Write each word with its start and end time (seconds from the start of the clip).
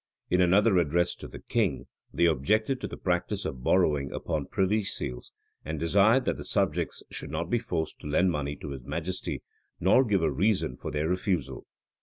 In 0.31 0.41
another 0.41 0.79
address 0.79 1.13
to 1.17 1.27
the 1.27 1.37
king, 1.41 1.85
they 2.11 2.25
objected 2.25 2.81
to 2.81 2.87
the 2.87 2.97
practice 2.97 3.45
of 3.45 3.61
borrowing 3.63 4.11
upon 4.11 4.47
privy 4.47 4.83
seals, 4.83 5.31
and 5.63 5.79
desired 5.79 6.25
that 6.25 6.37
the 6.37 6.43
subjects 6.43 7.03
should 7.11 7.29
not 7.29 7.51
be 7.51 7.59
forced 7.59 7.99
to 7.99 8.07
lend 8.07 8.31
money 8.31 8.55
to 8.55 8.71
his 8.71 8.81
majesty, 8.81 9.43
nor 9.79 10.03
give 10.03 10.23
a 10.23 10.31
reason 10.31 10.75
for 10.75 10.89
their 10.89 11.07
refusal. 11.07 11.67